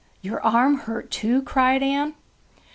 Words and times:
'Your 0.23 0.41
arm 0.43 0.77
hurt 0.77 1.11
too?' 1.11 1.43
cried 1.43 1.83
Anne. 1.83 2.15